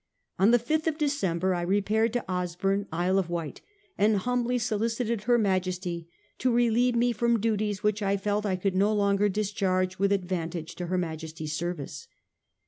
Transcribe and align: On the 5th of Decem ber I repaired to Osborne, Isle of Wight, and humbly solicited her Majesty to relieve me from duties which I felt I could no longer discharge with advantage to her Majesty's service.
On 0.39 0.49
the 0.49 0.57
5th 0.57 0.87
of 0.87 0.97
Decem 0.97 1.37
ber 1.37 1.53
I 1.53 1.61
repaired 1.61 2.11
to 2.13 2.25
Osborne, 2.27 2.87
Isle 2.91 3.19
of 3.19 3.29
Wight, 3.29 3.61
and 3.99 4.17
humbly 4.17 4.57
solicited 4.57 5.25
her 5.25 5.37
Majesty 5.37 6.09
to 6.39 6.51
relieve 6.51 6.95
me 6.95 7.11
from 7.11 7.39
duties 7.39 7.83
which 7.83 8.01
I 8.01 8.17
felt 8.17 8.43
I 8.43 8.55
could 8.55 8.73
no 8.75 8.91
longer 8.95 9.29
discharge 9.29 9.99
with 9.99 10.11
advantage 10.11 10.73
to 10.77 10.87
her 10.87 10.97
Majesty's 10.97 11.53
service. 11.53 12.07